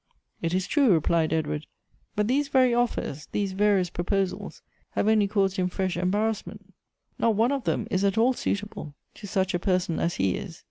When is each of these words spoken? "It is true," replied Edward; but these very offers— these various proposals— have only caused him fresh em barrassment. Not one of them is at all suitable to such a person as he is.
"It 0.41 0.55
is 0.55 0.65
true," 0.65 0.93
replied 0.93 1.31
Edward; 1.31 1.67
but 2.15 2.27
these 2.27 2.47
very 2.47 2.73
offers— 2.73 3.27
these 3.33 3.51
various 3.51 3.91
proposals— 3.91 4.63
have 4.95 5.07
only 5.07 5.27
caused 5.27 5.57
him 5.57 5.69
fresh 5.69 5.95
em 5.95 6.11
barrassment. 6.11 6.71
Not 7.19 7.35
one 7.35 7.51
of 7.51 7.65
them 7.65 7.85
is 7.91 8.03
at 8.03 8.17
all 8.17 8.33
suitable 8.33 8.95
to 9.13 9.27
such 9.27 9.53
a 9.53 9.59
person 9.59 9.99
as 9.99 10.15
he 10.15 10.37
is. 10.37 10.59